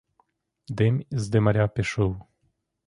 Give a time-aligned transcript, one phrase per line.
[0.69, 2.21] Дим з димаря пішов.